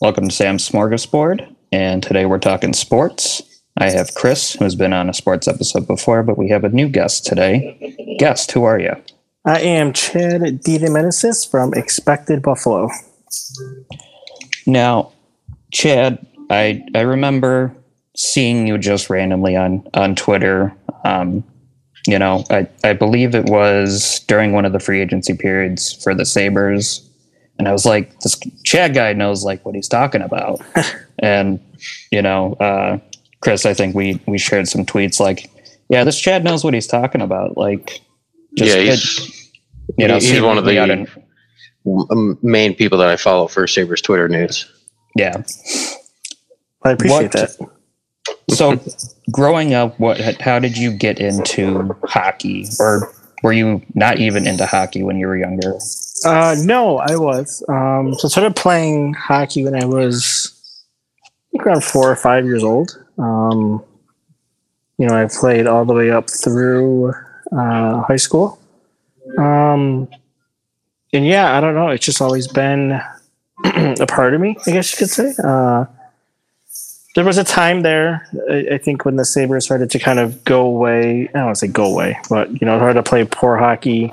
[0.00, 3.42] Welcome to Sam's Smorgasbord, and today we're talking sports.
[3.76, 6.88] I have Kris, who's been on a sports episode before, but we have a new
[6.88, 8.16] guest today.
[8.20, 8.92] Guest, who are you?
[9.44, 12.90] I am Chad DeDominicis from Expected Buffalo.
[14.68, 15.10] Now,
[15.72, 17.74] Chad, I I remember
[18.16, 20.72] seeing you just randomly on on Twitter.
[21.04, 21.42] Um,
[22.06, 26.14] you know, I, I believe it was during one of the free agency periods for
[26.14, 27.07] the Sabres.
[27.58, 30.60] And I was like, this Chad guy knows like what he's talking about.
[31.18, 31.60] and,
[32.12, 32.98] you know, uh,
[33.40, 35.50] Kris, I think we we shared some tweets like,
[35.88, 37.56] yeah, this Chad knows what he's talking about.
[37.56, 38.00] Like,
[38.52, 43.48] yeah, he's, it, you know, he's one of the in, main people that I follow
[43.48, 44.70] for Sabres Twitter news.
[45.16, 45.42] Yeah,
[46.84, 47.70] I appreciate what, that.
[48.50, 48.80] So,
[49.30, 54.66] growing up, what how did you get into hockey, or were you not even into
[54.66, 55.78] hockey when you were younger?
[56.24, 57.62] Uh, no, I was.
[57.68, 60.54] Um, so I started playing hockey when I was
[61.58, 63.02] I around four or five years old.
[63.18, 63.82] Um,
[64.98, 67.12] you know, I played all the way up through
[67.52, 68.58] uh, high school.
[69.38, 70.08] Um,
[71.12, 71.88] and yeah, I don't know.
[71.88, 72.92] It's just always been
[73.64, 75.34] a part of me, I guess you could say.
[75.42, 75.86] Uh,
[77.14, 80.44] there was a time there, I, I, think, when the Sabres started to kind of
[80.44, 81.28] go away.
[81.28, 84.12] I don't want to say go away, but, you know, started to play poor hockey,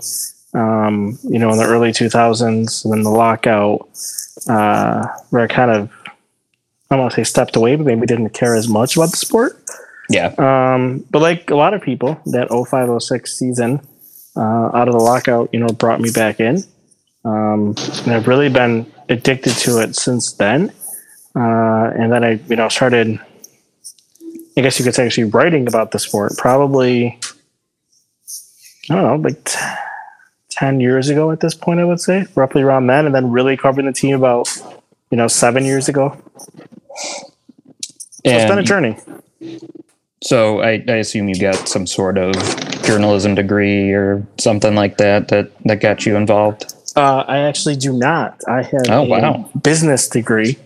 [0.56, 3.88] um, you know, in the early 2000s, and then the lockout,
[4.48, 5.90] uh, where I kind of
[6.90, 9.18] I don't want to say stepped away, but maybe didn't care as much about the
[9.18, 9.62] sport.
[10.10, 10.34] Yeah.
[10.38, 13.86] Um, but like a lot of people, that 0506 season
[14.36, 16.64] uh, out of the lockout, you know, brought me back in.
[17.24, 17.74] Um,
[18.06, 20.72] and I've really been addicted to it since then.
[21.36, 23.20] Uh, and then I, you know, started,
[24.56, 27.20] I guess you could say, actually writing about the sport probably,
[28.90, 29.60] I don't know, like t-
[30.56, 33.06] 10 years ago at this point, I would say, roughly around then.
[33.06, 34.50] And then really covering the team about,
[35.12, 36.18] you know, seven years ago.
[36.96, 38.98] So it's been a journey.
[40.24, 42.34] So I, I, assume you got some sort of
[42.84, 46.74] journalism degree or something like that that, that got you involved.
[46.96, 48.42] Uh, I actually do not.
[48.48, 49.52] I have oh, a wow.
[49.62, 50.58] business degree.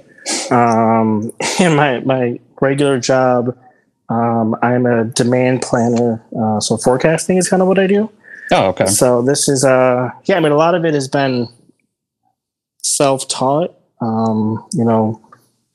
[0.51, 3.57] Um, in my my regular job,
[4.07, 6.23] um, I'm a demand planner.
[6.37, 8.09] Uh, so forecasting is kind of what I do.
[8.51, 8.85] Oh, okay.
[8.87, 10.37] So this is uh yeah.
[10.37, 11.47] I mean, a lot of it has been
[12.81, 13.75] self taught.
[14.01, 15.21] Um, you know,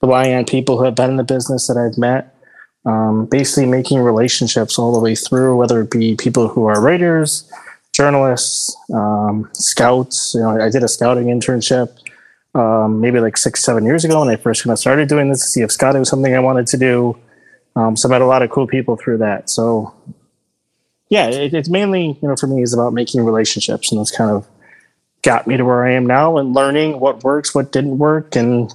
[0.02, 2.34] relying on people who have been in the business that I've met,
[2.86, 7.50] um, basically making relationships all the way through, whether it be people who are writers,
[7.92, 10.32] journalists, um, scouts.
[10.34, 11.90] You know, I did a scouting internship
[12.54, 15.40] um, maybe like six, seven years ago when I first kind of started doing this
[15.42, 17.18] to see if scouting was something I wanted to do.
[17.76, 19.50] Um, so I met a lot of cool people through that.
[19.50, 19.92] So
[21.08, 24.30] yeah, it, it's mainly, you know, for me is about making relationships and that's kind
[24.30, 24.46] of
[25.22, 28.72] got me to where I am now and learning what works, what didn't work, and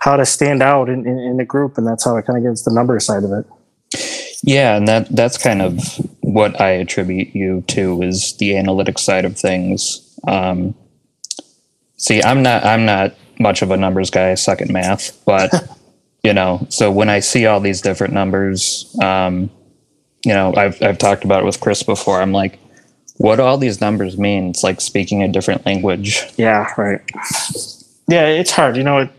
[0.00, 2.50] how to stand out in, in, in a group, and that's how it kind of
[2.50, 3.46] gets the number side of it.
[4.42, 5.78] Yeah, and that that's kind of
[6.20, 10.18] what I attribute you to is the analytics side of things.
[10.26, 10.74] Um,
[11.96, 14.30] see, I'm not I'm not much of a numbers guy.
[14.30, 15.52] I suck at math, but
[16.24, 19.50] you know, so when I see all these different numbers, um,
[20.24, 22.20] you know, I've I've talked about it with Kris before.
[22.20, 22.58] I'm like,
[23.16, 24.50] what do all these numbers mean?
[24.50, 26.22] It's like speaking a different language.
[26.36, 27.00] Yeah, right.
[28.08, 28.76] Yeah, it's hard.
[28.76, 29.10] You know, it,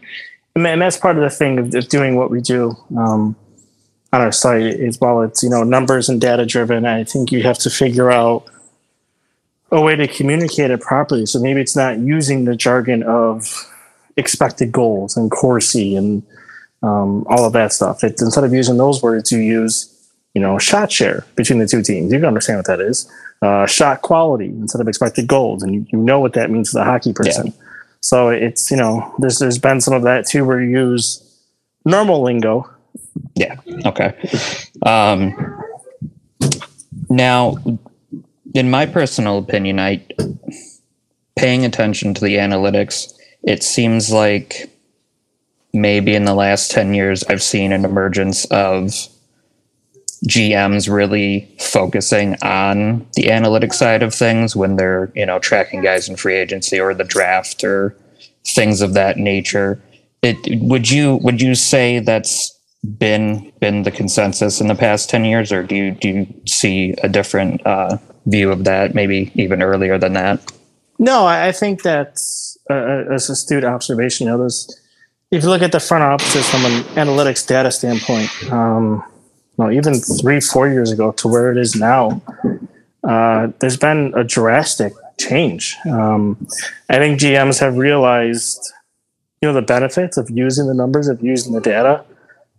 [0.55, 3.35] and that's part of the thing of, doing what we do um,
[4.13, 7.43] on our site is while it's you know numbers and data driven i think you
[7.43, 8.45] have to figure out
[9.71, 13.67] a way to communicate it properly so maybe it's not using the jargon of
[14.17, 16.23] expected goals and Corsi and
[16.83, 19.90] um, all of that stuff it's, instead of using those words you use
[20.33, 23.11] you know shot share between the two teams you can understand what that is
[23.41, 26.77] uh, shot quality instead of expected goals and you, you know what that means to
[26.77, 27.53] the hockey person yeah
[28.01, 31.31] so it's you know there's there's been some of that too where you use
[31.85, 32.69] normal lingo.
[33.35, 33.57] Yeah.
[33.85, 34.17] Okay.
[34.85, 35.59] Um,
[37.09, 37.57] now,
[38.53, 40.05] in my personal opinion, I
[41.35, 43.13] paying attention to the analytics.
[43.43, 44.69] It seems like
[45.73, 48.93] maybe in the last 10 years I've seen an emergence of
[50.27, 56.07] GMs really focusing on the analytic side of things when they're, you know, tracking guys
[56.07, 57.95] in free agency or the draft or
[58.45, 59.81] things of that nature.
[60.21, 62.55] It would you would you say that's
[62.97, 66.95] been been the consensus in the past 10 years or do you do you see
[67.03, 70.51] a different uh, view of that maybe even earlier than that
[70.97, 74.79] no i think that's uh, an astute observation you know, those
[75.29, 79.03] if you look at the front offices from an analytics data standpoint um,
[79.69, 82.21] even three, four years ago to where it is now,
[83.03, 85.75] uh, there's been a drastic change.
[85.85, 86.47] Um,
[86.89, 88.71] I think GMs have realized
[89.41, 92.05] you know the benefits of using the numbers of using the data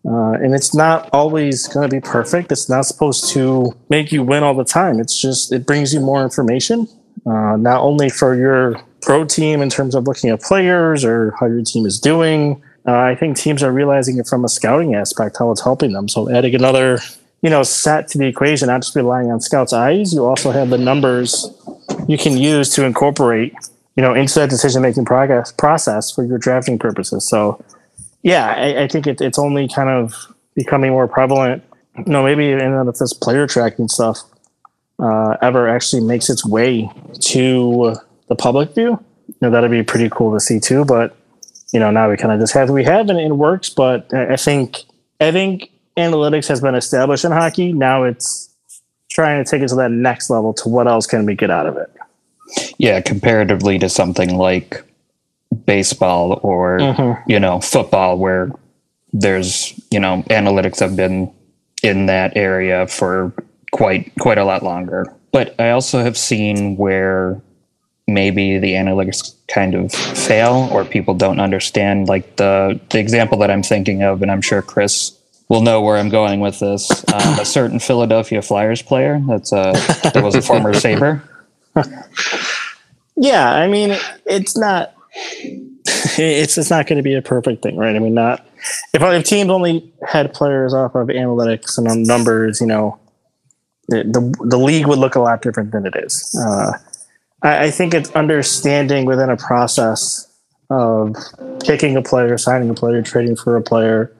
[0.04, 4.22] uh, and it's not always going to be perfect it's not supposed to make you
[4.22, 6.88] win all the time it's just it brings you more information
[7.24, 11.46] uh, not only for your pro team in terms of looking at players or how
[11.46, 15.36] your team is doing uh, i think teams are realizing it from a scouting aspect
[15.38, 16.08] how it's helping them.
[16.08, 16.98] So adding another
[17.42, 19.72] you know set to the equation not just relying on scouts.
[19.72, 21.46] Eyes you also have the numbers
[22.08, 23.54] you can use to incorporate
[23.96, 27.28] you know into that decision making process for your drafting purposes.
[27.28, 27.62] So
[28.22, 30.14] yeah i, I think it, it's only kind of
[30.54, 31.62] becoming more prevalent.
[31.96, 34.18] You know maybe even if this player tracking stuff
[34.98, 36.88] uh, ever actually makes its way
[37.20, 37.96] to
[38.28, 38.98] the public view.
[39.28, 41.16] You know that'd be pretty cool to see too but
[41.72, 44.36] you know now we kind of just have we have and it works but I
[44.36, 44.82] think
[45.20, 48.50] i think analytics has been established in hockey now it's
[49.10, 51.66] trying to take it to that next level to what else can we get out
[51.66, 51.90] of it
[52.78, 54.84] Yeah, comparatively to something like
[55.66, 57.22] baseball or Mhm.
[57.26, 58.50] you know football, where
[59.12, 61.30] there's you know analytics have been
[61.82, 63.32] in that area for
[63.72, 65.06] quite quite a lot longer.
[65.32, 67.40] But I also have seen where
[68.06, 73.50] maybe the analytics kind of fail or people don't understand like the the example that
[73.50, 75.16] I'm thinking of and I'm sure Kris
[75.48, 76.90] will know where I'm going with this.
[77.12, 79.72] Um, a certain Philadelphia Flyers player that's a
[80.02, 81.22] that was a former Saber.
[83.14, 83.94] Yeah, I mean,
[84.24, 84.94] it's not.
[85.14, 87.94] It's it's not going to be a perfect thing, right?
[87.94, 88.44] I mean, not
[88.94, 92.98] if teams only had players off of analytics and numbers, you know,
[93.88, 96.38] the the, the league would look a lot different than it is.
[96.46, 96.72] Uh,
[97.42, 100.28] I, I think it's understanding within a process
[100.70, 101.14] of
[101.64, 104.12] picking a player, signing a player, trading for a player,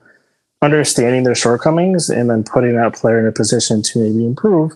[0.61, 4.71] understanding their shortcomings, and then putting that player in a position to maybe improve.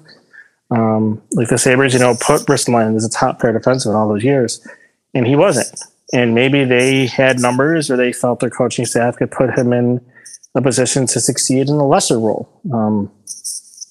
[0.70, 4.24] Um, like the Sabres, you know, put Ristolainen as a top pair defenseman all those
[4.24, 4.66] years,
[5.14, 5.80] and he wasn't.
[6.14, 10.02] And maybe they had numbers or they felt their coaching staff could put him in
[10.56, 12.50] a position to succeed in a lesser role.
[12.74, 13.12] Um,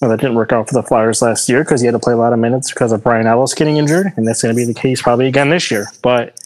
[0.00, 2.12] well, that didn't work out for the Flyers last year because he had to play
[2.12, 4.64] a lot of minutes because of Ryan Ellis getting injured, and that's going to be
[4.64, 5.86] the case probably again this year.
[6.02, 6.38] But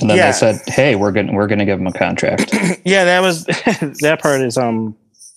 [0.00, 0.26] And then Yeah.
[0.26, 2.52] they said, "Hey, we're going to we're going to give him a contract."
[2.84, 3.44] yeah, that was
[4.00, 4.96] that part is um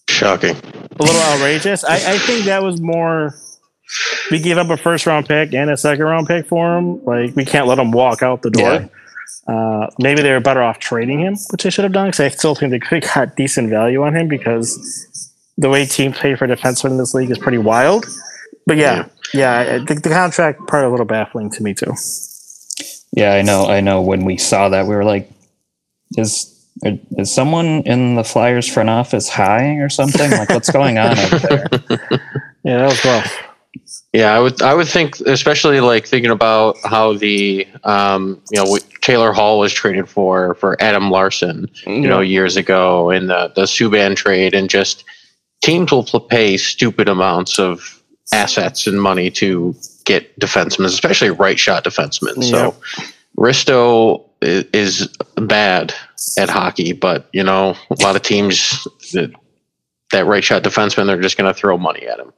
[0.10, 0.56] Shocking.
[0.56, 1.84] a little outrageous.
[1.84, 3.36] I, I think that was more.
[4.32, 7.04] We gave up a first round pick and a second round pick for him.
[7.04, 8.74] Like we can't let him walk out the door.
[8.74, 8.88] Yeah.
[9.54, 12.08] Uh, maybe they were better off trading him, which they should have done.
[12.08, 14.72] Because I still think they could have got decent value on him because
[15.58, 18.06] the way teams pay for defensemen in this league is pretty wild.
[18.66, 21.94] But yeah, yeah, I I the contract part a little baffling to me too.
[23.12, 23.66] yeah, I know.
[23.68, 24.02] I know.
[24.02, 25.30] When we saw that, we were like,
[26.18, 26.50] "Is
[26.84, 30.32] is someone in the Flyers front office high or something?
[30.32, 31.68] Like, what's going on over there?"
[32.66, 33.44] Yeah, that was rough.
[34.14, 38.78] Yeah, I would I would think, especially like thinking about how the um, you know
[39.02, 43.64] Taylor Hall was traded for for Adam Larsson, you know, years ago, in the the
[43.64, 45.04] Subban trade, and just
[45.64, 48.02] teams will pay stupid amounts of
[48.34, 52.44] assets and money to get defensemen, especially right shot defensemen.
[52.44, 52.76] So
[53.38, 55.94] Risto is bad
[56.38, 59.32] at hockey, but you know, a lot of teams that
[60.12, 62.32] that right shot defenseman, they're just going to throw money at him.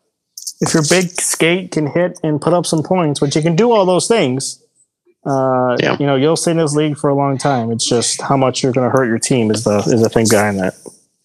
[0.62, 3.72] if your big skate can hit and put up some points, which you can do
[3.72, 4.64] all those things,
[5.28, 5.98] uh, Yeah.
[6.00, 7.72] you know, you'll stay in this league for a long time.
[7.72, 10.28] It's just how much you're going to hurt your team is the is the thing
[10.30, 10.76] behind that.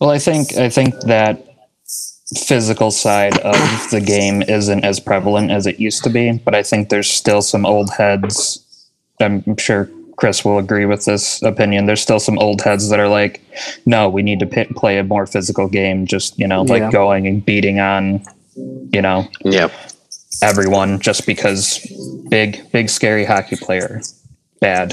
[0.01, 1.50] Well, I think I think that
[2.39, 3.55] physical side of
[3.91, 7.43] the game isn't as prevalent as it used to be, but I think there's still
[7.43, 8.65] some old heads.
[9.21, 11.87] I'm sure Kris will agree with this opinion.
[11.87, 13.41] There's still some old heads that are like,
[13.87, 16.91] "No, we need to p- play a more physical game." Just you know, like Yeah.
[16.91, 18.23] going and beating on,
[18.93, 19.69] you know, Yeah.
[20.43, 21.79] everyone just because
[22.29, 24.03] big, big, scary hockey player,
[24.61, 24.93] bad,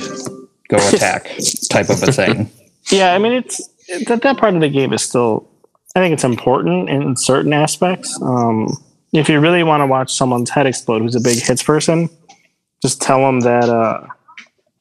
[0.70, 1.29] go attack
[1.70, 2.50] type of a thing.
[2.89, 3.62] Yeah, I mean, it's
[4.08, 5.48] that that part of the game is still.
[5.98, 8.22] I think it's important in certain aspects.
[8.22, 8.77] Um,
[9.13, 12.08] if you really want to watch someone's head explode, who's a big hits person,
[12.84, 13.68] just tell them that.
[13.68, 14.06] Uh,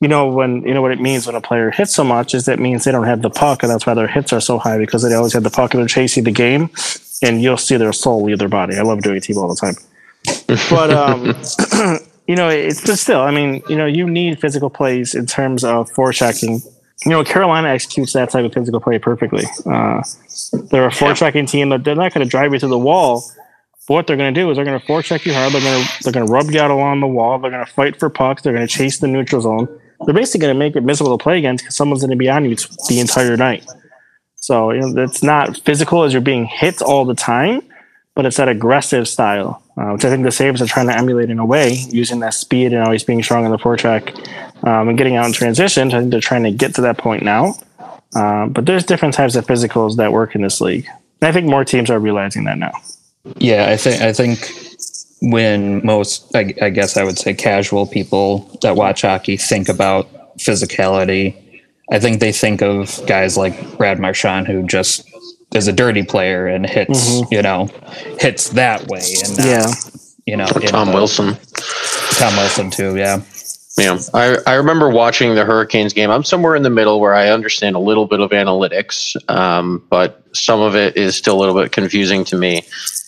[0.03, 2.45] you know when you know what it means when a player hits so much is
[2.45, 4.77] that means they don't have the puck, and that's why their hits are so high
[4.77, 6.69] because they always have the puck and they're chasing the game,
[7.23, 8.77] and you'll see their soul leave their body.
[8.77, 9.75] I love doing it to people all the time.
[10.69, 11.35] But um,
[12.29, 15.65] you know, it's but still, I mean, you know, you need physical plays in terms
[15.65, 16.61] of forechecking.
[17.05, 19.45] You know, Carolina executes that type of physical play perfectly.
[19.67, 20.03] Uh,
[20.71, 23.23] they're a forechecking team but they're not going to drive you to the wall.
[23.87, 25.53] But what they're going to do is they're going to forecheck you hard.
[25.53, 27.39] They're going to they're going to rub you out along the wall.
[27.39, 28.43] They're going to fight for pucks.
[28.43, 29.69] They're going to chase the neutral zone.
[30.05, 32.29] They're basically going to make it miserable to play against because someone's going to be
[32.29, 33.65] on you t- the entire night.
[34.35, 37.63] So you know, it's not physical as you're being hit all the time,
[38.15, 41.31] but it's that aggressive style, uh, which I think the Sabres are trying to emulate
[41.31, 44.15] in a way, using that speed and always being strong in the forecheck
[44.65, 45.93] um, and getting out in transition.
[45.93, 47.55] I think they're trying to get to that point now.
[48.15, 50.87] Uh, but there's different types of physicals that work in this league.
[51.21, 52.73] And I think more teams are realizing that now.
[53.37, 54.49] Yeah, I think I think
[55.21, 60.09] when most, I, I guess I would say, casual people that watch hockey think about
[60.39, 61.35] physicality,
[61.91, 65.09] I think they think of guys like Brad Marchand, who just
[65.55, 67.33] is a dirty player and hits, Mhm.
[67.33, 67.69] you know,
[68.21, 69.73] hits that way, and not, Yeah.
[70.27, 71.37] you know, Or Tom the- Wilson.
[72.19, 72.97] Tom Wilson too.
[72.97, 73.21] Yeah,
[73.79, 76.11] Yeah, I, I remember watching the Hurricanes game.
[76.11, 80.25] I'm somewhere in the middle where I understand a little bit of analytics, um, but
[80.35, 82.63] some of it is still a little bit confusing to me.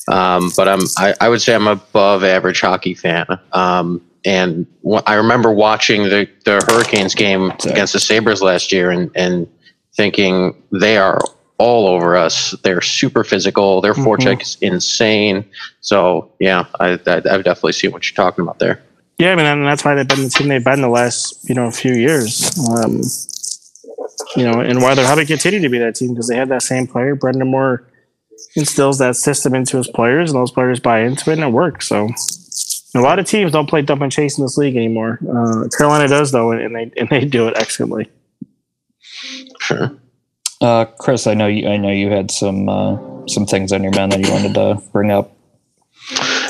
[0.08, 3.26] Um, but I'm I, I would say I'm above average hockey fan.
[3.52, 7.72] Um, and wh- I remember watching the, the Hurricanes game Sorry.
[7.72, 9.46] against the Sabres last year and, and
[9.96, 11.18] thinking they are
[11.56, 12.54] all over us.
[12.62, 13.80] They're super physical.
[13.80, 14.04] Their Mhm.
[14.04, 15.44] forecheck is insane.
[15.80, 18.82] So yeah, I, I, I've definitely seen what you're talking about there.
[19.18, 21.54] Yeah, I mean, and that's why they've been the team they've been the last, you
[21.54, 22.56] know, few years.
[22.68, 23.02] Um,
[24.36, 26.48] you know, and why they're how they continue to be that team because they have
[26.50, 27.16] that same player.
[27.16, 27.84] Brind'Amour
[28.54, 31.88] instills that system into his players, and those players buy into it, and it works.
[31.88, 32.08] So,
[32.94, 35.18] a lot of teams don't play dump and chase in this league anymore.
[35.22, 38.10] Uh, Carolina does though, and they and they do it excellently.
[39.60, 39.90] Sure.
[40.60, 41.68] uh, Kris, I know you.
[41.68, 44.82] I know you had some uh, some things on your mind that you wanted to
[44.92, 45.32] bring up.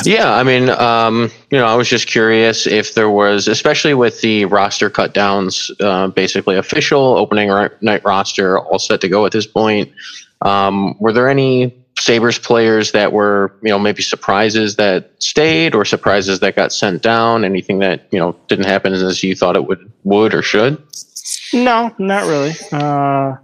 [0.04, 4.20] Yeah, I mean, um, you know, I was just curious if there was, especially with
[4.20, 7.48] the roster cut downs, uh, basically official opening
[7.80, 9.92] night roster all set to go at this point.
[10.42, 15.84] Um, were there any Sabres players that were, you know, maybe surprises that stayed or
[15.84, 17.44] surprises that got sent down?
[17.44, 20.80] Anything that, you know, didn't happen as you thought it would, would or should?
[21.52, 22.52] No, not really.
[22.72, 23.36] Uh,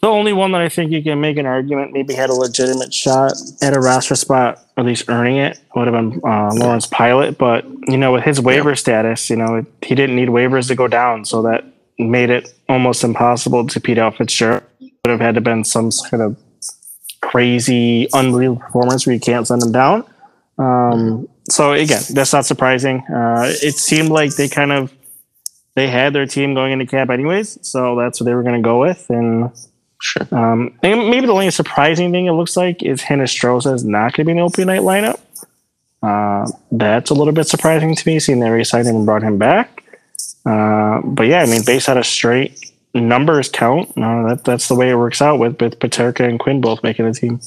[0.00, 2.94] the only one that I think you can make an argument maybe had a legitimate
[2.94, 6.86] shot at a roster spot, or at least earning it, would have been uh, Lawrence
[6.86, 7.36] Pilut.
[7.36, 10.74] But you know, with his waiver status, you know, it, he didn't need waivers to
[10.74, 11.64] go down, so that
[11.98, 14.62] made it almost impossible to beat out Fitzgerald.
[14.80, 16.36] Would have had to been some sort of
[17.20, 20.04] crazy, unbelievable performance where you can't send him down.
[20.58, 23.00] Um, so again, that's not surprising.
[23.12, 24.92] Uh, it seemed like they kind of
[25.74, 28.66] they had their team going into camp anyways, so that's what they were going to
[28.66, 29.06] go with.
[29.10, 29.50] And
[30.00, 30.26] Sure.
[30.30, 34.24] um, and maybe the only surprising thing it looks like is Hinostroza is not going
[34.24, 35.18] to be in the opening night lineup.
[36.02, 39.38] Uh, that's a little bit surprising to me, seeing they re-signed him and brought him
[39.38, 39.82] back.
[40.46, 44.74] Uh, but yeah, I mean, based on a straight numbers count, uh, that that's the
[44.76, 47.40] way it works out with with Peterka and Quinn both making the team.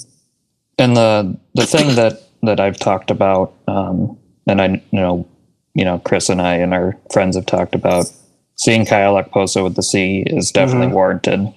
[0.77, 5.25] And the the thing that that I've talked about, um, and I you know,
[5.73, 8.11] you know, Kris and I and our friends have talked about,
[8.55, 10.93] seeing Kyle Okposo with the C is definitely Mhm.
[10.93, 11.53] warranted.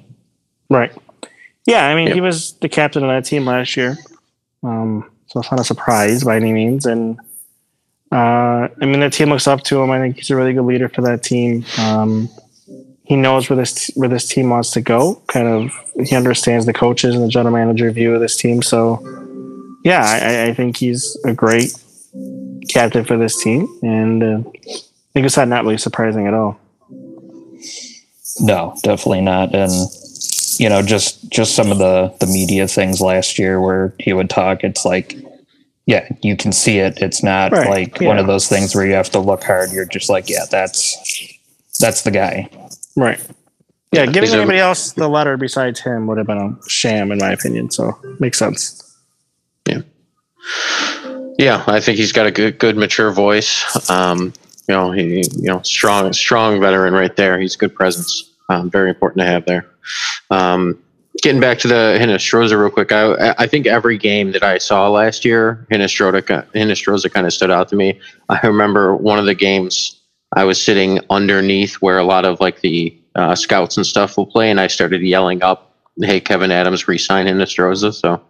[0.75, 0.93] Right.
[1.66, 2.14] Yeah, I mean, Yep.
[2.14, 3.97] he was the captain of that team last year.
[4.62, 6.85] Um, so it's not a surprise by any means.
[6.85, 7.19] And
[8.12, 9.90] uh, I mean, the team looks up to him.
[9.90, 11.64] I think he's a really good leader for that team.
[11.78, 12.28] Um,
[13.04, 15.23] he knows where this where this team wants to go.
[15.28, 15.71] Kind of,
[16.07, 18.62] he understands the coaches and the general manager view of this team.
[18.62, 19.00] So,
[19.85, 21.73] yeah, I, I think he's a great
[22.69, 26.59] captain for this team, and uh, I think it's not not really surprising at all.
[28.40, 29.54] No, definitely not.
[29.54, 29.71] And
[30.61, 34.31] you know, just just some of the the media things last year where he would
[34.31, 34.65] talk.
[34.65, 35.17] It's like,
[35.87, 37.01] yeah, you can see it.
[37.01, 39.73] It's not Right, like one of those things where you have to look hard.
[39.73, 41.39] You're just like, yeah, that's
[41.81, 42.49] that's the guy.
[42.97, 43.19] Right.
[43.93, 46.69] Yeah, Yeah, giving these are- anybody else the letter besides him would have been a
[46.69, 47.71] sham, in my opinion.
[47.71, 48.81] So makes sense.
[49.69, 49.83] Yeah
[51.39, 53.91] yeah, I think he's got a good, good, mature voice.
[53.91, 54.33] Um,
[54.69, 57.39] you know, he, you know, strong, strong veteran right there.
[57.39, 58.31] He's a good presence.
[58.49, 59.67] Um, very important to have there.
[60.31, 60.78] Um,
[61.23, 64.88] getting back to the Hinostroza real quick, I, I think every game that I saw
[64.88, 68.00] last year, Hinostroza, Hinostroza kind of stood out to me.
[68.28, 70.00] I remember one of the games
[70.35, 74.26] I was sitting underneath where a lot of like the uh, scouts and stuff will
[74.26, 78.21] play, and I started yelling up, "Hey, Kevin Adams, resign Hinostroza." So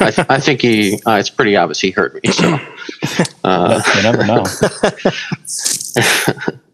[0.00, 2.32] I, th- I think he, uh, it's pretty obvious he hurt me.
[2.32, 2.58] So.
[3.44, 4.44] Uh, you never know.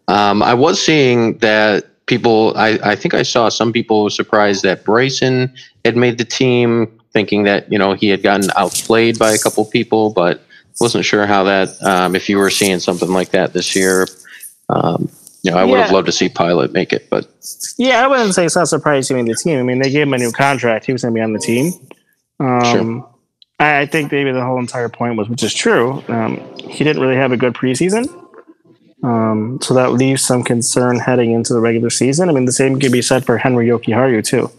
[0.07, 4.83] um, I was seeing that people, I, I think I saw some people surprised that
[4.83, 5.53] Bryson
[5.85, 9.63] had made the team, thinking that, you know, he had gotten outplayed by a couple
[9.65, 10.41] people, but
[10.79, 14.07] wasn't sure how that, um, if you were seeing something like that this year.
[14.69, 15.09] Um,
[15.43, 17.27] you know, I would have loved to see Pilut make it, but
[17.77, 19.59] Yeah, I wouldn't say it's not surprising he made the team.
[19.59, 20.85] I mean, they gave him a new contract.
[20.85, 21.73] He was going to be on the team.
[22.39, 23.05] Um,
[23.59, 27.01] I, I think maybe the whole entire point was, which is true, um, he didn't
[27.01, 28.22] really have a good preseason.
[29.03, 32.29] Um, so that leaves some concern heading into the regular season.
[32.29, 34.49] I mean, the same could be said for Henri Jokiharju, too.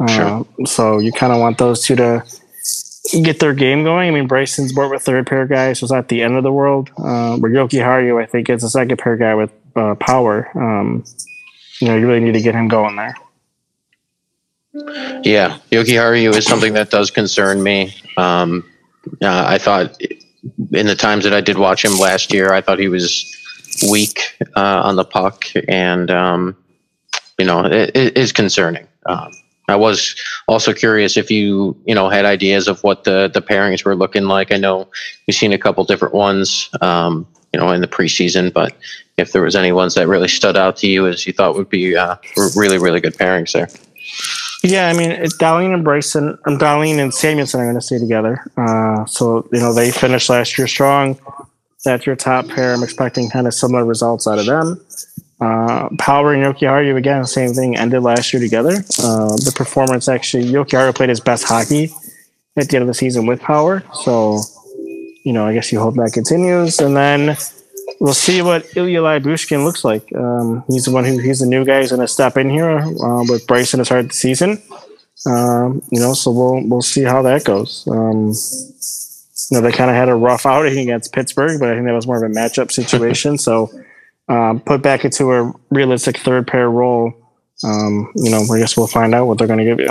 [0.00, 0.66] Uh, Sure.
[0.66, 2.24] So you kind of want those two to
[3.22, 4.08] get their game going.
[4.08, 6.42] I mean, Bryson's more of a third pair guy, so it's not the end of
[6.42, 6.90] the world.
[6.98, 10.50] Uh, where Jokiharju, I think, is a second pair guy with uh, power.
[10.54, 11.04] Um,
[11.80, 13.14] you know, you really need to get him going there.
[15.22, 17.94] Yeah, Jokiharju is something that does concern me.
[18.16, 18.64] Um,
[19.22, 20.00] uh, I thought
[20.72, 23.32] in the times that I did watch him last year, I thought he was
[23.90, 26.56] weak uh, on the puck, and um,
[27.38, 28.86] you know, it, it is concerning.
[29.06, 29.32] Um,
[29.68, 30.14] I was
[30.46, 34.24] also curious if you, you know, had ideas of what the the pairings were looking
[34.24, 34.52] like.
[34.52, 34.88] I know
[35.26, 38.76] we've seen a couple different ones, um, you know, in the preseason, but
[39.16, 41.68] if there was any ones that really stood out to you as you thought would
[41.68, 42.16] be uh,
[42.54, 43.68] really, really good pairings there.
[44.62, 48.44] Yeah, I mean, Dahlin and Bryson, um, Dahlin and Samuelsson are going to stay together.
[48.56, 51.18] Uh, so you know they finished last year strong.
[51.86, 52.74] That's your top pair.
[52.74, 54.84] I'm expecting kind of similar results out of them.
[55.40, 57.76] Uh, Power and Jokiharju again, same thing.
[57.76, 58.72] Ended last year together.
[58.98, 61.92] Uh, the performance actually, Jokiharju played his best hockey
[62.56, 63.84] at the end of the season with Power.
[64.02, 64.40] So,
[65.24, 66.80] you know, I guess you hope that continues.
[66.80, 67.36] And then
[68.00, 70.12] we'll see what Ilya Lyubushkin looks like.
[70.16, 72.78] Um, he's the one who he's the new guy who's going to step in here
[72.78, 74.60] uh, with Bryson to start the season.
[75.24, 77.86] Um, you know, so we'll we'll see how that goes.
[77.88, 78.32] Um,
[79.50, 81.92] you know, they kind of had a rough outing against Pittsburgh, but I think that
[81.92, 83.38] was more of a matchup situation.
[83.38, 83.70] so
[84.28, 87.12] um, put back into a realistic third pair role,
[87.64, 89.90] um, you know, I guess we'll find out what they're going to give you.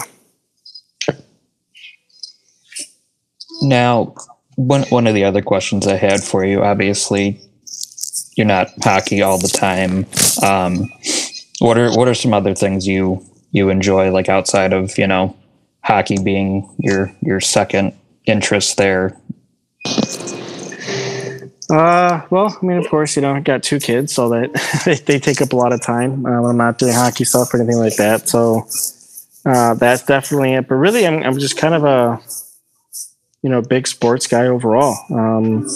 [3.62, 4.14] Now,
[4.56, 7.40] one one of the other questions I had for you, obviously,
[8.36, 10.06] you're not hockey all the time.
[10.44, 10.90] Um,
[11.60, 15.36] what are what are some other things you you enjoy, like outside of you know
[15.84, 17.94] hockey being your your second
[18.26, 19.18] interest there?
[21.70, 24.54] Uh, well, I mean, of course, you know, I got two kids, so that
[24.86, 27.54] they, they take up a lot of time uh, when I'm not doing hockey stuff
[27.54, 28.30] or anything like that.
[28.30, 28.68] So
[29.46, 30.68] uh, that's definitely it.
[30.68, 32.20] But really, I'm I'm just kind of a
[33.42, 34.96] you know big sports guy overall.
[35.12, 35.68] Um,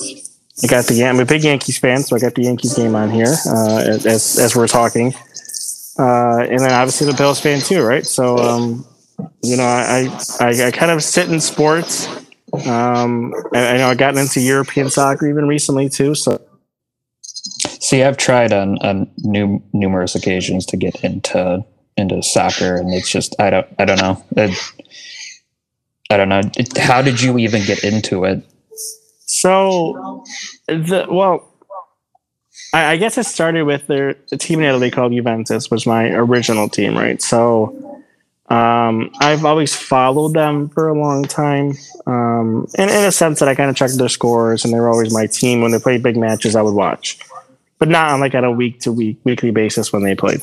[0.64, 3.10] I got the I'm a big Yankees fan, so I got the Yankees game on
[3.10, 5.14] here uh, as as we're talking,
[5.98, 8.06] uh, and then obviously the Bills fan too, right?
[8.06, 8.86] So um,
[9.42, 10.08] you know, I,
[10.40, 12.08] I I kind of sit in sports.
[12.54, 16.16] Um, I, I know I've gotten into European soccer even recently too.
[16.16, 16.42] So
[17.80, 21.64] See, I've tried on on new, numerous occasions to get into
[21.98, 24.24] into soccer, and it's just I don't I don't know.
[24.38, 24.58] It,
[26.10, 26.42] I don't know.
[26.58, 28.44] It, how did you even get into it?
[29.26, 30.24] So,
[30.68, 31.52] the well,
[32.74, 36.10] I, I guess it started with their the team in Italy called Juventus was my
[36.10, 37.22] original team, right?
[37.22, 37.99] So,
[38.50, 43.48] um, I've always followed them for a long time, um, and in a sense that
[43.48, 46.02] I kind of checked their scores, and they were always my team when they played
[46.02, 46.56] big matches.
[46.56, 47.20] I would watch,
[47.78, 50.42] but not on like at a week to week weekly basis when they played.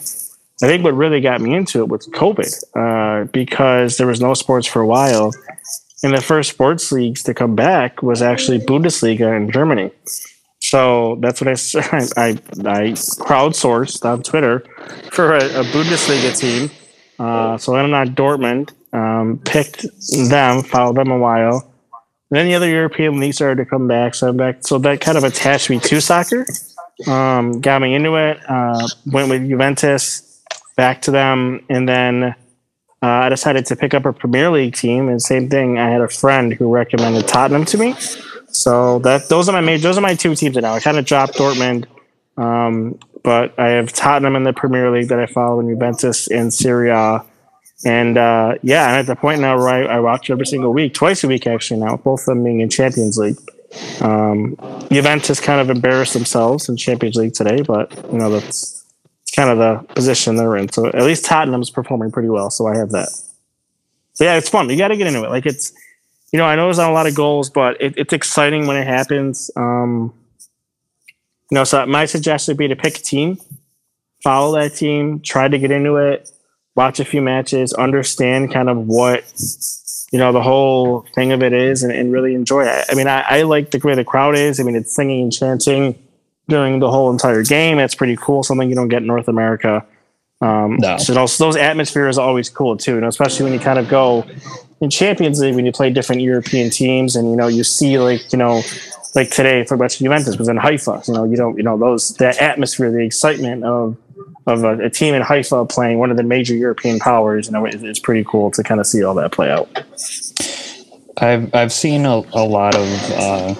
[0.62, 4.34] I think what really got me into it was COVID, uh, because there was no
[4.34, 5.32] sports for a while,
[6.04, 9.90] and the first sports leagues to come back was actually Bundesliga in Germany.
[10.60, 11.52] So that's what I
[12.16, 14.60] I, I crowdsourced on Twitter
[15.10, 16.70] for a, a Bundesliga team.
[17.18, 19.86] Uh, so went on Dortmund, um, picked
[20.28, 21.72] them, followed them a while.
[22.30, 24.14] And then the other European leagues started to come back.
[24.14, 24.66] So back.
[24.66, 26.44] So that kind of attached me to soccer.
[27.06, 28.38] Um, got me into it.
[28.48, 30.42] Uh, went with Juventus,
[30.76, 32.34] back to them, and then uh,
[33.06, 35.08] I decided to pick up a Premier League team.
[35.08, 37.94] And same thing, I had a friend who recommended Tottenham to me.
[38.48, 40.72] So that those are my major, those are my two teams now.
[40.72, 41.84] I kind of dropped Dortmund,
[42.36, 46.50] um, but I have Tottenham in the Premier League that I follow, and Juventus in
[46.50, 47.24] Serie A.
[47.84, 50.94] And uh, yeah, I'm at the point now where I, I watch every single week,
[50.94, 53.36] twice a week actually now, both of them being in Champions League.
[54.00, 54.56] Um,
[54.90, 58.84] Juventus kind of embarrassed themselves in Champions League today, but you know that's
[59.34, 60.72] kind of the position they're in.
[60.72, 63.08] So at least Tottenham's performing pretty well, so I have that.
[64.18, 64.70] But yeah, it's fun.
[64.70, 65.30] You got to get into it.
[65.30, 65.72] Like it's,
[66.32, 68.76] you know, I know there's not a lot of goals, but it, it's exciting when
[68.76, 69.50] it happens.
[69.56, 70.14] Um,
[71.54, 73.38] know, so my suggestion would be to pick a team,
[74.22, 76.30] follow that team, try to get into it,
[76.74, 79.24] watch a few matches, understand kind of what
[80.12, 82.84] you know the whole thing of it is, and, and really enjoy it.
[82.88, 84.60] I mean, I, I like the way the crowd is.
[84.60, 85.98] I mean, it's singing and chanting
[86.48, 87.76] during the whole entire game.
[87.76, 88.42] That's pretty cool.
[88.42, 89.84] Something you don't get in North America.
[90.40, 90.98] Um, No.
[90.98, 93.88] So those, those atmospheres are always cool too, you know, especially when you kind of
[93.88, 94.24] go
[94.80, 98.32] in Champions League when you play different European teams, and you know you see like
[98.32, 98.62] you know
[99.16, 101.02] like today for West Juventus was in Haifa.
[101.08, 103.96] You know you don't you know those that atmosphere, the excitement of
[104.46, 107.46] of a, a team in Haifa playing one of the major European powers.
[107.46, 109.68] You know, it, it's pretty cool to kind of see all that play out.
[111.18, 113.54] I've I've seen a, a lot of uh,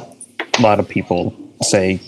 [0.59, 2.01] a lot of people say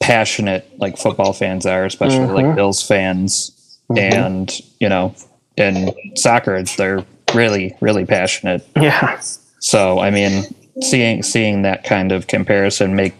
[0.00, 2.54] passionate like football fans are, especially like Mhm.
[2.56, 3.98] Bills fans, Mhm.
[3.98, 5.14] and you know,
[5.56, 8.66] in soccer they're really really passionate.
[8.76, 9.18] Yeah,
[9.60, 10.44] So I mean,
[10.80, 13.14] seeing seeing that kind of comparison make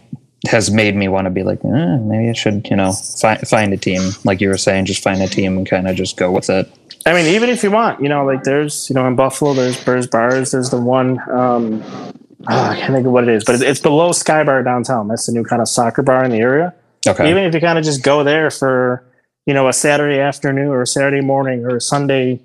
[0.47, 3.73] has made me want to be like, eh, maybe I should you know find find
[3.73, 6.31] a team like you were saying, just find a team and kind of just go
[6.31, 6.71] with it.
[7.05, 9.81] I mean, even if you want, you know, like there's, you know, in Buffalo, there's
[9.83, 10.51] Burrs Bars.
[10.51, 12.13] There's the one, um, oh,
[12.47, 15.09] I can't think of what it is, but it's, it's below Sky Bar downtown.
[15.09, 16.73] That's the new kind of soccer bar in the area.
[17.05, 17.29] Okay.
[17.29, 19.03] Even if you kind of just go there for,
[19.45, 22.39] you know, a Saturday afternoon or a Saturday morning or a Sunday,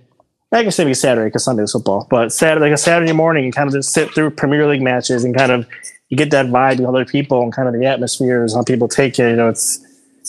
[0.50, 3.54] I guess maybe Saturday because Sunday is football, but Saturday, like a Saturday morning, and
[3.54, 5.66] kind of just sit through Premier League matches and kind of
[6.08, 9.18] you get that vibe with other people and kind of the atmospheres, how people take
[9.18, 9.30] it.
[9.30, 9.84] You know, it's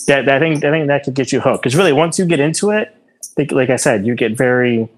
[0.06, 1.62] that I think I think that could get you hooked.
[1.62, 2.94] Because really, once you get into it,
[3.36, 4.88] think, like I said, you get very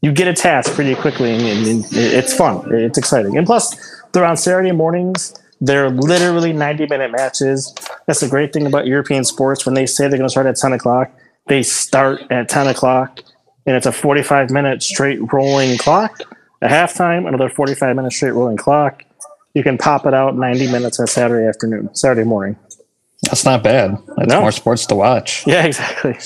[0.00, 2.72] you get attached pretty quickly, and, and it's fun.
[2.72, 3.76] It's exciting, and plus
[4.12, 5.34] they're on Saturday mornings.
[5.60, 7.74] They're literally 90 minute matches.
[8.06, 9.66] That's the great thing about European sports.
[9.66, 11.10] When they say they're going to start at 10 o'clock,
[11.48, 13.18] they start at 10 o'clock,
[13.68, 16.18] and it's a 45 minute straight rolling clock.
[16.62, 19.02] At halftime, another 45 minute straight rolling clock.
[19.54, 22.56] You can pop it out 90 minutes on Saturday afternoon, Saturday morning.
[23.24, 23.96] That's not bad.
[24.16, 24.40] That's No.
[24.40, 25.46] more sports to watch.
[25.46, 26.16] Yeah, exactly.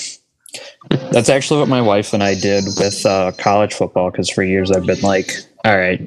[1.11, 4.71] That's actually what my wife and I did with uh, college football because for years
[4.71, 5.31] I've been like,
[5.65, 6.01] all right,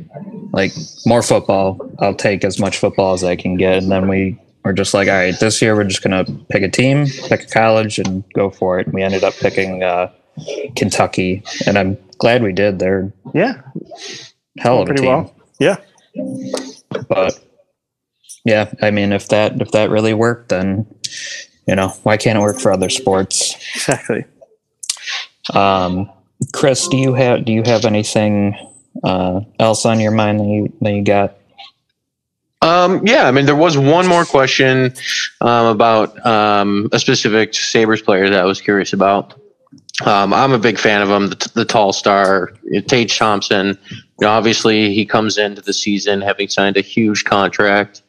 [0.52, 0.72] like
[1.04, 1.78] more football.
[1.98, 3.78] I'll take as much football as I can get.
[3.78, 6.62] And then we were just like, all right, this year we're just going to pick
[6.62, 8.86] a team, pick a college, and go for it.
[8.86, 10.10] And we ended up picking uh,
[10.74, 11.42] Kentucky.
[11.66, 12.78] And I'm glad we did.
[12.78, 13.60] They're Yeah,
[14.58, 15.10] hell of a pretty team.
[15.10, 15.34] well.
[15.58, 15.76] Yeah.
[17.08, 17.38] But
[18.44, 20.86] yeah, I mean, if that if that really worked, then
[21.66, 23.54] you know why can't it work for other sports?
[23.74, 24.24] Exactly.
[25.54, 26.10] Um,
[26.52, 28.56] Kris, do you have do you have anything
[29.04, 31.36] uh, else on your mind that you that you got?
[32.62, 34.92] Um, yeah, I mean, there was one more question
[35.40, 39.38] um, about um, a specific Sabres player that I was curious about.
[40.04, 42.52] Um, I'm a big fan of him, the, the tall star,
[42.86, 43.78] Tage Thompson.
[43.90, 48.02] You know, obviously, he comes into the season having signed a huge contract.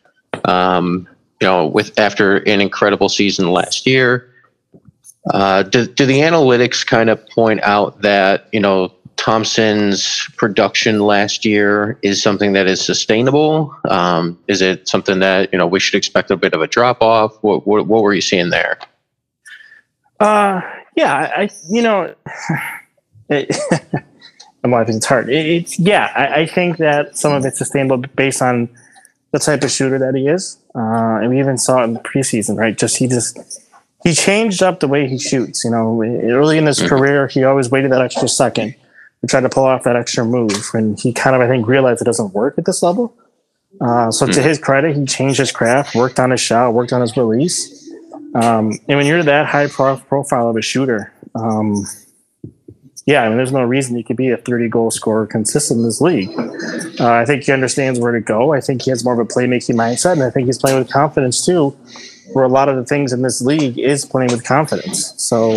[0.45, 1.07] Um,
[1.41, 4.33] you know, with after an incredible season last year.
[5.33, 11.43] Uh, do, do the analytics kind of point out that you know Thompson's production last
[11.43, 13.75] year is something that is sustainable?
[13.89, 17.01] Um, is it something that you know we should expect a bit of a drop
[17.01, 17.35] off?
[17.41, 18.79] What, what what were you seeing there?
[20.19, 20.61] Uh,
[20.95, 22.13] yeah, I, you know,
[23.29, 23.55] it,
[24.63, 24.95] I'm laughing.
[24.97, 25.29] It's hard.
[25.29, 26.11] It, it's yeah.
[26.15, 28.69] I, I think that some of it's sustainable based on
[29.31, 31.99] the type of shooter that he is, uh, and we even saw it in the
[31.99, 32.57] preseason.
[32.57, 32.77] Right?
[32.77, 33.37] Just he just
[34.03, 35.63] he changed up the way he shoots.
[35.63, 36.89] You know, early in his Mhm.
[36.89, 38.73] career, he always waited that extra second
[39.21, 42.01] to try to pull off that extra move, and he kind of I think realized
[42.01, 43.13] it doesn't work at this level.
[43.79, 44.43] Uh, so to Mhm.
[44.43, 47.76] his credit, he changed his craft, worked on his shot, worked on his release.
[48.41, 51.85] Um, and when you're that high prof- profile of a shooter, um,
[53.07, 55.85] yeah, I mean, there's no reason he could be a 30 goal scorer consistent in
[55.85, 56.29] this league.
[56.99, 58.53] Uh, I think he understands where to go.
[58.53, 60.91] I think he has more of a playmaking mindset, and I think he's playing with
[60.91, 61.69] confidence too.
[62.33, 65.13] Where a lot of the things in this league is playing with confidence.
[65.17, 65.53] So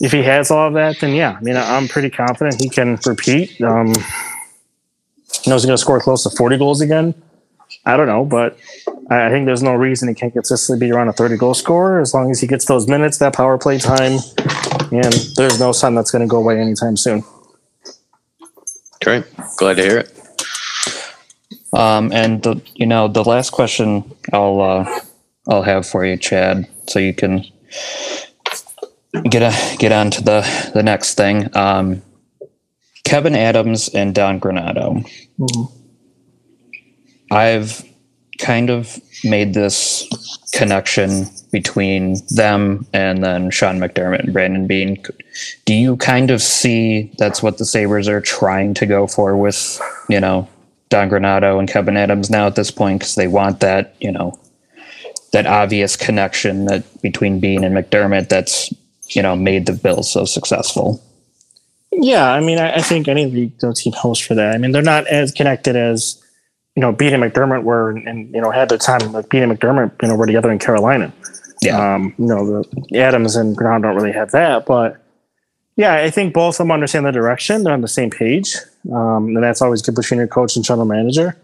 [0.00, 2.98] if he has all of that, then yeah, I mean, I'm pretty confident he can
[3.06, 3.58] repeat.
[3.62, 7.14] Um, you know, is going to score close to 40 goals again?
[7.86, 8.58] I don't know, but
[9.10, 12.00] I I think there's no reason he can't consistently be around a 30 goal scorer
[12.00, 14.18] as long as he gets those minutes, that power play time,
[14.92, 17.24] and there's no sign that's going to go away anytime soon.
[19.02, 19.24] Great,
[19.56, 20.16] glad to hear it.
[21.72, 25.00] Um, and the, you know, the last question I'll uh,
[25.48, 27.44] I'll have for you, Chad, so you can
[29.28, 31.54] get a, get on to the the next thing.
[31.56, 32.02] Um,
[33.04, 35.04] Kevin Adams and Don Granato.
[37.30, 37.84] I've
[38.40, 40.08] kind of made this
[40.52, 45.02] connection between them and then Sean McDermott and Brandon Beane.
[45.64, 49.80] Do you kind of see that's what the Sabres are trying to go for with,
[50.08, 50.48] you know,
[50.88, 54.38] Don Granato and Kevin Adams now at this point because they want that, you know,
[55.32, 58.72] that obvious connection that between Beane and McDermott that's,
[59.08, 61.02] you know, made the Bills so successful.
[61.92, 64.54] Yeah, I mean, I, I think any league team hopes for that.
[64.54, 66.19] I mean, they're not as connected as
[66.76, 69.12] you know, Beane and McDermott were, and, and you know, had their time.
[69.12, 71.12] Like Beane and McDermott, you know, were together in Carolina.
[71.62, 71.94] Yeah.
[71.94, 75.02] Um, you know, the Adams and Granato don't really have that, but
[75.76, 77.62] yeah, I think both of them understand the direction.
[77.62, 78.56] They're on the same page,
[78.92, 81.36] um, and that's always good between your coach and general manager.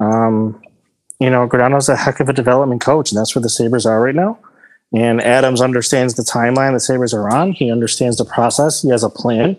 [0.00, 0.60] Um,
[1.20, 4.00] you know, Granato's a heck of a development coach, and that's where the Sabres are
[4.00, 4.38] right now.
[4.92, 7.52] And Adams understands the timeline the Sabres are on.
[7.52, 8.82] He understands the process.
[8.82, 9.56] He has a plan.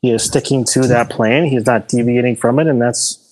[0.00, 1.44] He is sticking to that plan.
[1.44, 3.27] He's not deviating from it, and that's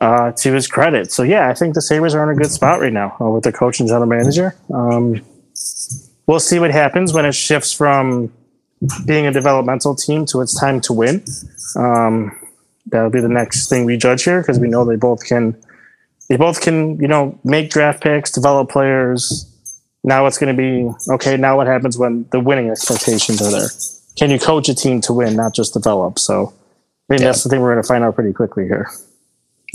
[0.00, 1.12] uh, to his credit.
[1.12, 3.44] So yeah, I think the Sabres are in a good spot right now uh, with
[3.44, 4.54] their coach and general manager.
[4.72, 5.20] Um,
[6.26, 8.32] we'll see what happens when it shifts from
[9.06, 11.24] being a developmental team to it's time to win.
[11.76, 12.38] Um,
[12.86, 15.56] that'll be the next thing we judge here because we know they both can.
[16.28, 19.50] They both can, you know, make draft picks, develop players.
[20.04, 21.36] Now it's going to be okay.
[21.36, 23.68] Now what happens when the winning expectations are there?
[24.16, 26.18] can you coach a team to win, not just develop?
[26.18, 27.26] So I think Yeah.
[27.26, 28.88] that's the thing we're going to find out pretty quickly here.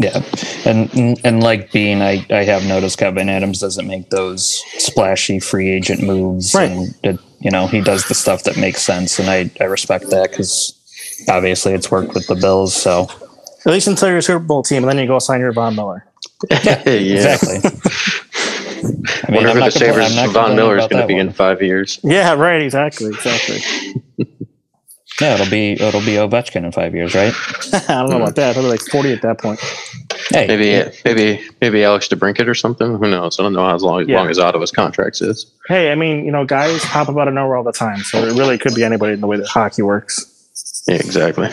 [0.02, 0.24] Yeah,
[0.66, 5.70] and and like Beane, I I have noticed Kevin Adams doesn't make those splashy free
[5.70, 6.72] agent moves, Right.
[6.72, 10.10] And it, you know he does the stuff that makes sense, and I I respect
[10.12, 10.74] that because
[11.28, 12.74] obviously it's worked with the Bills.
[12.74, 13.10] So
[13.66, 15.76] At least until you're a Super Bowl team, and then you go sign your Von
[15.76, 16.06] Miller.
[16.50, 16.80] yeah.
[16.90, 17.58] exactly.
[19.28, 21.28] I mean, Wonder who the compla- Sabres Von Miller is going to be one.
[21.28, 22.00] in five years.
[22.04, 22.62] Yeah, right.
[22.62, 23.10] Exactly.
[23.10, 23.60] Exactly.
[25.22, 27.34] Yeah, it'll be it'll be Ovechkin in five years, right?
[27.74, 28.56] I don't know about that.
[28.56, 29.60] I'll be like 40 at that point.
[30.32, 32.98] Hey, Maybe maybe maybe Alex DeBrincat or something.
[32.98, 33.40] Who knows?
[33.40, 34.18] I don't know how long, Yeah.
[34.18, 35.52] long as Ottawa's contracts is.
[35.68, 38.20] Hey, I mean, you know, guys pop up out of nowhere all the time, so
[38.24, 40.84] it really could be anybody in the way that hockey works.
[40.88, 41.50] Yeah, exactly.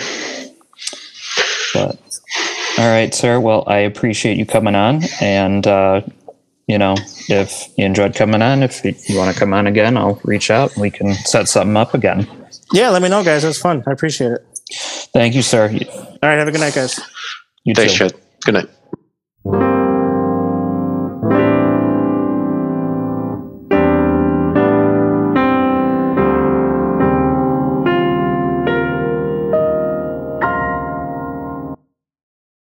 [1.74, 1.98] But
[2.78, 3.40] all right, sir.
[3.40, 6.02] Well, I appreciate you coming on, and uh,
[6.66, 6.96] you know,
[7.28, 10.50] if you enjoyed coming on, if you, you want to come on again, I'll reach
[10.50, 12.28] out and we can set something up again.
[12.72, 13.44] Yeah, let me know, guys.
[13.44, 13.82] It was fun.
[13.86, 14.46] I appreciate it.
[15.14, 15.70] Thank you, sir.
[15.70, 16.98] All right, have a good night, guys.
[17.64, 18.08] You Thanks, too.
[18.10, 18.14] Chad.
[18.46, 18.75] Good night.